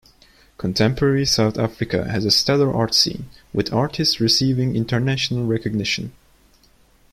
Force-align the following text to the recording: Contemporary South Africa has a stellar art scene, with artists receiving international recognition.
Contemporary 0.57 1.27
South 1.27 1.59
Africa 1.59 2.09
has 2.09 2.25
a 2.25 2.31
stellar 2.31 2.73
art 2.73 2.95
scene, 2.95 3.29
with 3.53 3.71
artists 3.71 4.19
receiving 4.19 4.75
international 4.75 5.45
recognition. 5.45 6.11